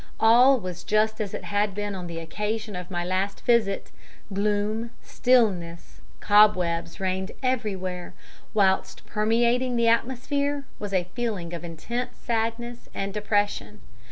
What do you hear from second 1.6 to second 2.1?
been on